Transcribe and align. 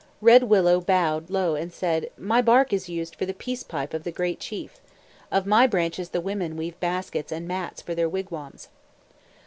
Red 0.19 0.41
Willow 0.45 0.81
bowed 0.81 1.29
low 1.29 1.53
and 1.53 1.71
said, 1.71 2.09
"My 2.17 2.41
bark 2.41 2.73
is 2.73 2.89
used 2.89 3.15
for 3.15 3.27
the 3.27 3.35
peace 3.35 3.61
pipe 3.61 3.93
of 3.93 4.03
the 4.03 4.09
Great 4.11 4.39
Chief. 4.39 4.79
Of 5.31 5.45
my 5.45 5.67
branches 5.67 6.09
the 6.09 6.19
women 6.21 6.57
weave 6.57 6.79
baskets 6.79 7.31
and 7.31 7.47
mats 7.47 7.83
for 7.83 7.93
their 7.93 8.09
wigwams." 8.09 8.69